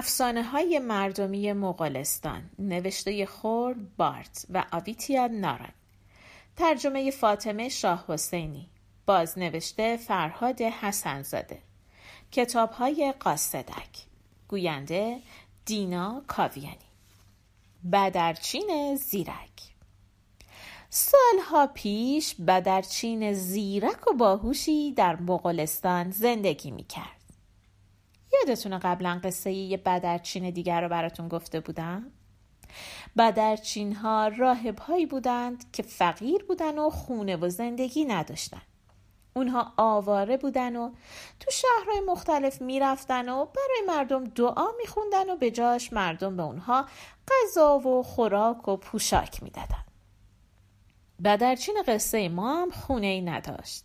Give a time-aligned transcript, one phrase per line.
[0.00, 5.72] افسانه های مردمی مغولستان نوشته خورد بارت و آویتیا نارنگ
[6.56, 8.70] ترجمه فاطمه شاه حسینی.
[9.06, 11.58] بازنوشته فرهاد حسنزاده.
[12.32, 14.06] کتاب های قاصدک.
[14.48, 15.20] گوینده
[15.64, 16.90] دینا کاویانی.
[17.92, 19.60] بدرچین زیرک.
[20.90, 27.19] سالها پیش بدرچین زیرک و باهوشی در مغولستان زندگی می‌کرد.
[28.32, 32.12] یادتونه قبلا قصه یه بدرچین دیگر رو براتون گفته بودم؟
[33.18, 38.62] بدرچین ها راهب هایی بودند که فقیر بودن و خونه و زندگی نداشتن.
[39.34, 40.90] اونها آواره بودن و
[41.40, 46.86] تو شهرهای مختلف می‌رفتن و برای مردم دعا میخوندن و به جاش مردم به اونها
[47.28, 49.84] غذا و خوراک و پوشاک می‌دادن.
[51.24, 53.84] بدرچین قصه ما هم خونه ای نداشت.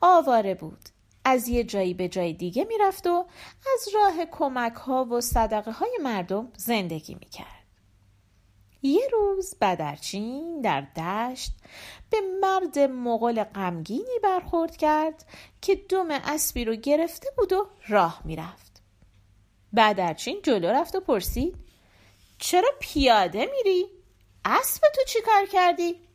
[0.00, 0.89] آواره بود.
[1.24, 3.26] از یه جایی به جای دیگه می‌رفت و
[3.74, 7.60] از راه کمک ها و صدقه های مردم زندگی می‌کرد.
[8.82, 11.52] یه روز بدرچین در دشت
[12.10, 15.26] به مرد مغول غمگینی برخورد کرد
[15.60, 18.82] که دم اسبی رو گرفته بود و راه می‌رفت.
[19.76, 21.56] بدرچین جلو رفت و پرسید
[22.38, 23.86] چرا پیاده میری؟
[24.44, 26.09] اسب تو چی کار کردی؟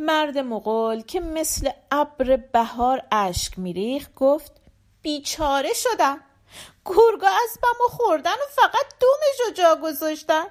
[0.00, 4.52] مرد مغول که مثل ابر بهار اشک میریخت گفت
[5.02, 6.20] بیچاره شدم.
[6.84, 10.44] گرگا اسبم و خوردن و فقط دومش رو جا گذاشتن.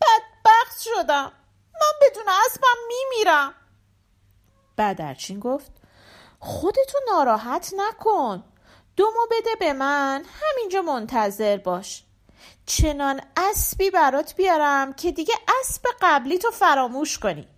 [0.00, 1.32] بدبخت شدم.
[1.74, 3.54] من بدون اسبم میمیرم.
[4.78, 5.72] بدرچین گفت
[6.38, 8.44] خودتو ناراحت نکن.
[8.96, 12.04] دومو بده به من همینجا منتظر باش.
[12.66, 17.48] چنان اسبی برات بیارم که دیگه اسب قبلی تو فراموش کنی.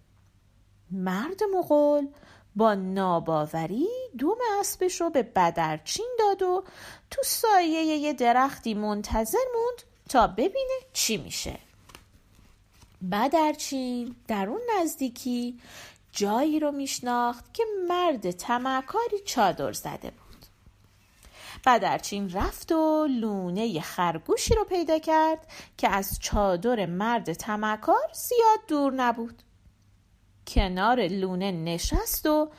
[0.92, 2.08] مرد مغول
[2.56, 6.64] با ناباوری دوم اسبش رو به بدرچین داد و
[7.10, 11.58] تو سایه یه درختی منتظر موند تا ببینه چی میشه.
[13.12, 15.60] بدرچین در اون نزدیکی
[16.12, 20.46] جایی رو میشناخت که مرد تمکاری چادر زده بود.
[21.66, 28.92] بدرچین رفت و لونه خرگوشی رو پیدا کرد که از چادر مرد تمکار زیاد دور
[28.92, 29.42] نبود.
[30.46, 32.50] کنار لونه نشست و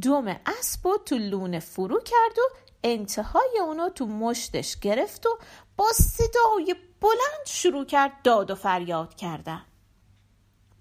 [0.00, 2.42] دوم اسب و تو لونه فرو کرد و
[2.84, 5.38] انتهای اونو تو مشتش گرفت و
[5.76, 9.62] با صدای بلند شروع کرد داد و فریاد کردن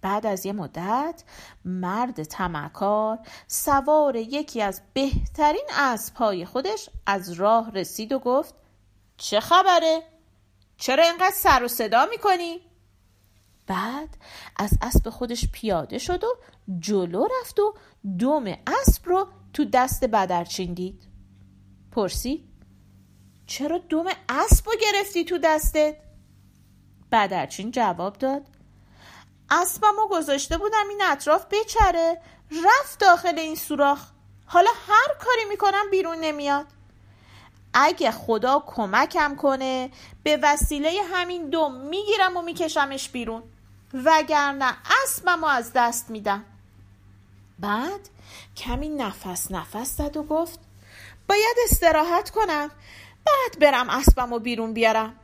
[0.02, 1.24] بعد از یه مدت
[1.66, 8.56] مرد تمکار سوار یکی از بهترین اسبهای خودش از راه رسید و گفت
[9.18, 10.04] چه خبره؟
[10.78, 12.71] چرا اینقدر سر و صدا می‌کنی؟
[13.72, 14.18] بعد
[14.56, 16.28] از اسب خودش پیاده شد و
[16.80, 17.74] جلو رفت و
[18.20, 21.04] دوم اسب رو تو دست بدرچین دید
[21.92, 22.44] پرسید
[23.48, 25.96] چرا دوم اسب رو گرفتی تو دستت؟
[27.12, 28.42] بدرچین جواب داد.
[29.50, 32.22] اسبم رو گذاشته بودم این اطراف بچره
[32.66, 34.12] رفت داخل این سوراخ.
[34.46, 36.66] حالا هر کاری می‌کنم بیرون نمیاد.
[37.74, 39.92] اگه خدا کمکم کنه
[40.24, 43.44] به وسیله همین دوم می‌گیرم و میکشمش بیرون.
[43.94, 46.44] وگرنه اسبم از دست میدم
[47.60, 48.10] بعد
[48.58, 50.60] کمی نفس نفس زد و گفت
[51.30, 52.70] باید استراحت کنم
[53.26, 55.16] بعد برم اسبم و بیرون بیارم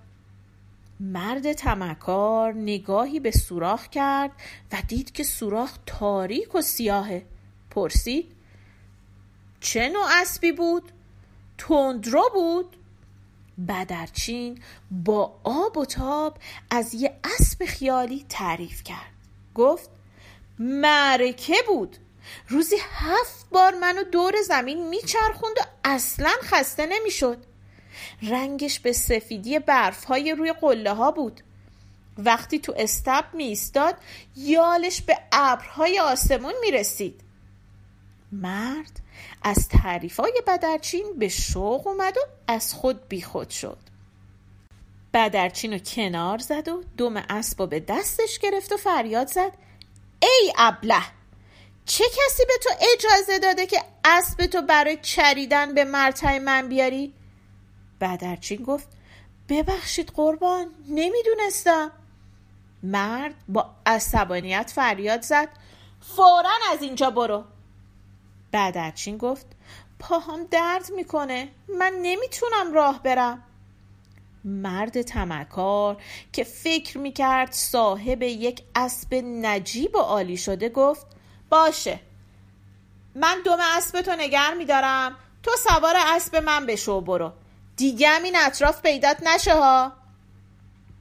[0.99, 4.31] مرد تمکار نگاهی به سوراخ کرد
[4.71, 7.25] و دید که سوراخ تاریک و سیاهه
[7.71, 8.31] پرسید
[9.59, 10.91] چه نوع اسبی بود؟
[11.57, 12.75] تندرو بود؟
[13.67, 16.37] بدرچین با آب و تاب
[16.69, 19.11] از یه اسب خیالی تعریف کرد.
[19.55, 19.89] گفت
[20.59, 21.97] معرکه بود.
[22.47, 27.37] روزی هفت بار منو دور زمین میچرخوند و اصلا خسته نمی‌شد.
[28.21, 31.41] رنگش به سفیدی برف های روی قله ها بود.
[32.17, 33.95] وقتی تو استب می ایستاد
[34.35, 37.21] یالش به ابرهای آسمون می رسید
[38.31, 38.99] مرد
[39.43, 43.77] از تعریفای بدرچین به شوق اومد و از خود بیخود شد.
[45.13, 49.51] بدرچین رو کنار زد و دم اسب به دستش گرفت و فریاد زد
[50.21, 51.03] ای ابله
[51.85, 57.13] چه کسی به تو اجازه داده که اسب تو برای چریدن به مرتع من بیاری؟
[58.01, 58.87] بدرچین گفت
[59.49, 61.91] ببخشید قربان نمی‌دونستم.
[62.83, 65.49] مرد با عصبانیت فریاد زد
[66.15, 67.43] فورا از اینجا برو.
[68.53, 69.45] بدرچین گفت
[69.99, 71.49] پاهام درد می‌کنه.
[71.79, 73.43] من نمی‌تونم راه برم.
[74.43, 75.97] مرد تمکار
[76.33, 81.07] که فکر می‌کرد صاحب یک اسب نجیب و عالی شده گفت
[81.49, 81.99] باشه.
[83.15, 85.15] من دوم اسب تو نگر میدارم.
[85.43, 87.33] تو سوار اسب من بشو برو.
[87.77, 89.91] دیگه این اطراف پیدات نشه ها.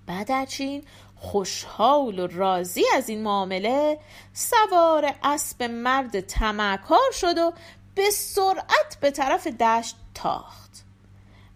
[0.09, 0.85] بدرچین
[1.17, 3.99] خوشحال و راضی از این معامله
[4.33, 7.53] سوار اسب مرد تمکار شد و
[7.95, 10.85] به سرعت به طرف دشت تاخت.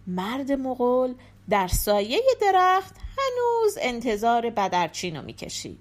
[0.07, 1.15] مرد مغول
[1.49, 5.81] در سایه درخت هنوز انتظار بدرچین رو می‌کشید.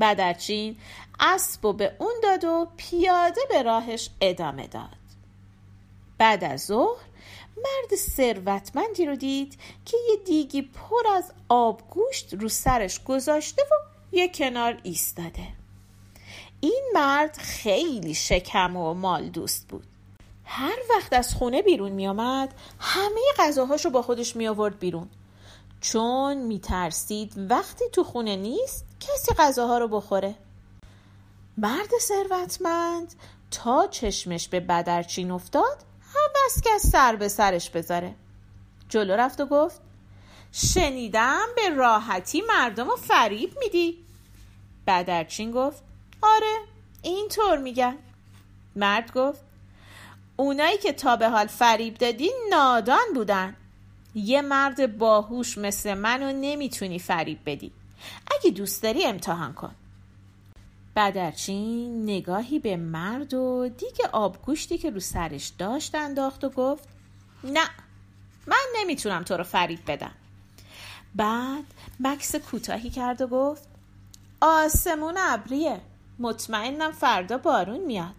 [0.00, 0.76] بدرچین
[1.20, 5.03] اسب و به اون داد و پیاده به راهش ادامه داد.
[6.18, 7.04] بعد از ظهر
[7.56, 13.74] مرد ثروتمندی رو دید که یه دیگی پر از آبگوشت رو سرش گذاشته و
[14.16, 15.48] یه کنار ایستاده.
[16.60, 19.86] این مرد خیلی شکم و مال دوست بود.
[20.44, 25.08] هر وقت از خونه بیرون می آمد همه غذاهاشو با خودش می آورد بیرون.
[25.80, 30.34] چون می ترسید وقتی تو خونه نیست کسی غذاها رو بخوره.
[31.58, 33.14] مرد ثروتمند
[33.50, 35.78] تا چشمش به بدرچین افتاد
[36.14, 38.14] حوض که سر به سرش بذاره.
[38.88, 39.80] جلو رفت و گفت
[40.52, 44.04] شنیدم به راحتی مردم رو فریب میدی.
[44.86, 45.82] بدرچین گفت
[46.22, 46.56] آره
[47.02, 47.96] اینطور میگن.
[48.76, 49.40] مرد گفت
[50.36, 53.56] اونایی که تا به حال فریب دادی نادان بودن.
[54.14, 57.72] یه مرد باهوش مثل منو نمی‌تونی فریب بدی.
[58.38, 59.74] اگه دوست داری امتحان کن.
[60.96, 66.88] بدرچین نگاهی به مرد و دیگه آبگوشتی که رو سرش داشت انداخت و گفت
[67.44, 67.70] نه
[68.46, 70.14] من نمی‌تونم تو رو فریب بدم.
[71.14, 71.64] بعد
[72.00, 73.68] مکس کوتاهی کرد و گفت
[74.40, 75.80] آسمون ابریه
[76.18, 78.14] مطمئنم فردا بارون میاد.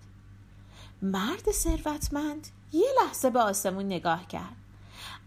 [1.01, 4.55] مرد ثروتمند یه لحظه به آسمون نگاه کرد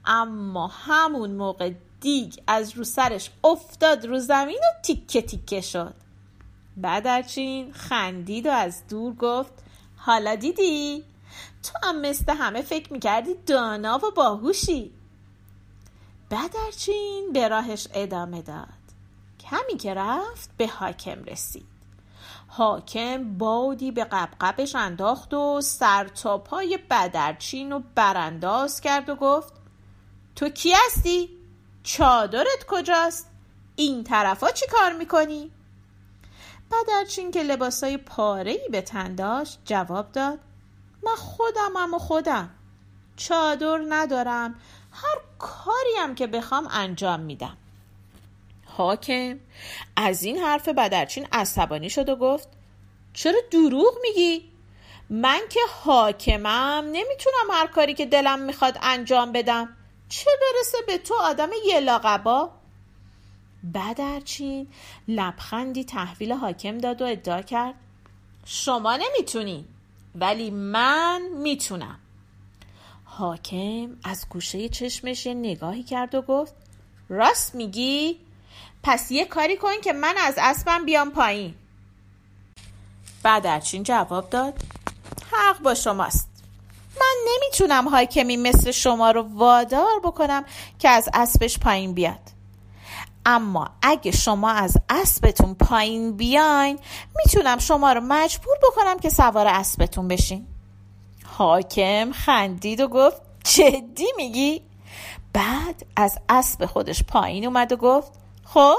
[0.04, 5.94] اما همون موقع دیگ از رو سرش افتاد رو زمین و تیکه تیکه شد.
[6.82, 9.52] بدرچین خندید و از دور گفت
[9.96, 11.04] حالا دیدی؟
[11.62, 14.92] تو هم مثل همه فکر می‌کردی دانا و باهوشی
[16.30, 18.68] بدرچین به راهش ادامه داد
[19.40, 21.66] کمی که رفت به حاکم رسید
[22.48, 29.52] حاکم بادی به قبقبش انداخت و سر تا پای بدرچین و برانداز کرد و گفت
[30.36, 31.28] تو کی هستی؟
[31.82, 33.30] چادرت کجاست؟
[33.76, 35.50] این طرفا چی کار می‌کنی؟
[36.72, 40.38] بدرچین که لباسای پارهی به تن داشت جواب داد
[41.02, 42.50] من خودمم و خودم
[43.16, 44.54] چادر ندارم
[44.92, 47.56] هر کاریم که بخوام انجام میدم
[48.66, 49.38] حاکم
[49.96, 52.48] از این حرف بدرچین عصبانی شد و گفت
[53.12, 54.52] چرا دروغ میگی؟
[55.10, 59.76] من که حاکمم نمی‌تونم هر کاری که دلم می‌خواد انجام بدم
[60.08, 62.57] چه برسه به تو آدم یه لاقبا؟
[63.74, 64.66] بدرچین
[65.08, 67.74] لبخندی تحویل حاکم داد و ادعا کرد
[68.44, 69.64] شما نمی‌تونی
[70.14, 71.98] ولی من می‌تونم.
[73.04, 76.54] حاکم از گوشه چشمش یه نگاهی کرد و گفت
[77.08, 78.16] راست میگی؟
[78.82, 81.54] پس یه کاری کن که من از اسبم بیام پایین.
[83.24, 84.54] بدرچین جواب داد
[85.32, 86.28] حق با شماست.
[87.00, 90.44] من نمی‌تونم حاکمی مثل شما رو وادار بکنم
[90.78, 92.37] که از اسبش پایین بیاد.
[93.30, 96.78] اما اگه شما از اسبتون پایین بیاین
[97.16, 100.46] می‌تونم شما رو مجبور بکنم که سوار اسبتون بشین.
[101.24, 104.62] حاکم خندید و گفت جدی میگی؟
[105.32, 108.12] بعد از اسب خودش پایین اومد و گفت
[108.44, 108.76] خب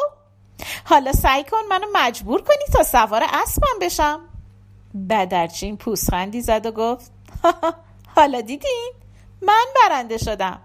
[0.85, 4.19] حالا سعی کن منو مجبور کنی تا سوار اسبم بشم.
[5.09, 7.11] بدرچین پوسخندی زد و گفت
[8.15, 8.93] حالا دیدین؟
[9.41, 10.59] من برنده شدم.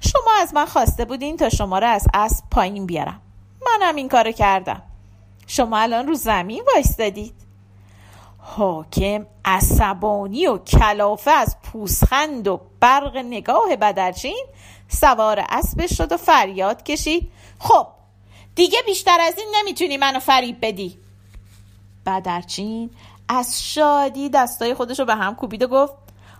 [0.00, 3.20] شما از من خواسته بودین تا شما رو از اسب پایین بیارم.
[3.66, 4.82] منم این کارو کردم.
[5.46, 7.34] شما الان رو زمین وایستادید.
[8.38, 14.46] حاکم عصبانی و کلافه از پوسخند و برق نگاه بدرچین
[14.88, 17.30] سوار اسبش شد و فریاد کشید.
[17.58, 17.86] خب
[18.54, 20.98] دیگه بیشتر از این نمی‌تونی منو فریب بدی.
[22.06, 22.90] بدرچین
[23.28, 25.92] از شادی دستای خودش رو به هم کوبید و گفت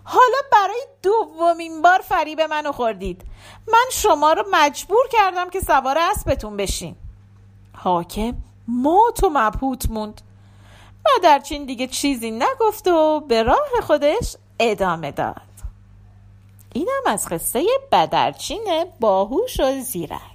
[0.05, 3.21] حالا برای دومین بار فریب منو خوردید.
[3.67, 6.95] من شما رو مجبور کردم که سوار اسبتون بشین.
[7.73, 8.35] حاکم
[8.67, 10.21] مات و مبهوت موند.
[11.05, 15.41] بدرچین دیگه چیزی نگفت و به راه خودش ادامه داد.
[16.73, 20.34] اینم از قصه بدرچین باهوش و زیرک.